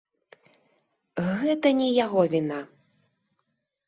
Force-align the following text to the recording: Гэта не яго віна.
Гэта 1.41 1.67
не 1.81 1.89
яго 2.05 2.21
віна. 2.31 2.57